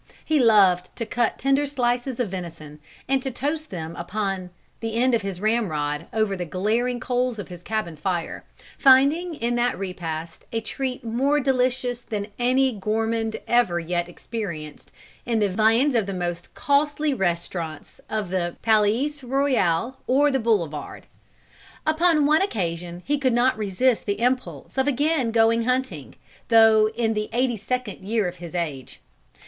He 0.25 0.39
loved 0.39 0.95
to 0.95 1.05
cut 1.05 1.37
tender 1.37 1.67
slices 1.67 2.19
of 2.19 2.29
venison, 2.31 2.79
and 3.07 3.21
to 3.21 3.29
toast 3.29 3.69
them 3.69 3.95
upon 3.95 4.49
the 4.79 4.95
end 4.95 5.13
of 5.13 5.21
his 5.21 5.39
ramrod 5.39 6.07
over 6.11 6.35
the 6.35 6.43
glaring 6.43 6.99
coals 6.99 7.37
of 7.37 7.49
his 7.49 7.61
cabin 7.61 7.95
fire, 7.95 8.43
finding 8.79 9.35
in 9.35 9.53
that 9.57 9.77
repast 9.77 10.45
a 10.51 10.59
treat 10.59 11.03
more 11.03 11.39
delicious 11.39 11.99
than 11.99 12.29
any 12.39 12.73
gourmand 12.73 13.35
ever 13.47 13.79
yet 13.79 14.09
experienced 14.09 14.91
in 15.27 15.37
the 15.37 15.49
viands 15.51 15.93
of 15.93 16.07
the 16.07 16.15
most 16.15 16.55
costly 16.55 17.13
restaurants 17.13 18.01
of 18.09 18.31
the 18.31 18.55
Palais 18.63 19.11
Royal, 19.21 19.97
or 20.07 20.31
the 20.31 20.39
Boulevard. 20.39 21.05
Upon 21.85 22.25
one 22.25 22.41
occasion 22.41 23.03
he 23.05 23.19
could 23.19 23.33
not 23.33 23.55
resist 23.55 24.07
the 24.07 24.19
impulse 24.19 24.79
of 24.79 24.87
again 24.87 25.29
going 25.29 25.65
hunting, 25.65 26.15
though 26.47 26.89
in 26.95 27.13
the 27.13 27.29
eighty 27.33 27.55
second 27.55 27.99
year 28.03 28.27
of 28.27 28.37
his 28.37 28.55
age. 28.55 28.99